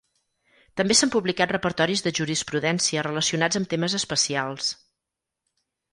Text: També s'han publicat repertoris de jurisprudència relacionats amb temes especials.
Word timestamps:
També 0.79 0.95
s'han 0.99 1.11
publicat 1.15 1.53
repertoris 1.55 2.03
de 2.07 2.13
jurisprudència 2.21 3.05
relacionats 3.09 3.61
amb 3.61 3.69
temes 3.75 3.99
especials. 4.03 4.75